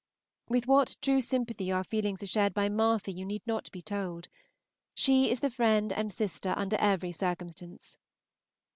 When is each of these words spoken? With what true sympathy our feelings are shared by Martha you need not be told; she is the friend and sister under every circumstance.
With 0.49 0.65
what 0.65 0.97
true 0.99 1.21
sympathy 1.21 1.71
our 1.71 1.83
feelings 1.83 2.23
are 2.23 2.25
shared 2.25 2.55
by 2.55 2.69
Martha 2.69 3.11
you 3.11 3.23
need 3.23 3.43
not 3.45 3.71
be 3.71 3.83
told; 3.83 4.29
she 4.95 5.29
is 5.29 5.41
the 5.41 5.51
friend 5.51 5.93
and 5.93 6.11
sister 6.11 6.55
under 6.57 6.77
every 6.77 7.11
circumstance. 7.11 7.99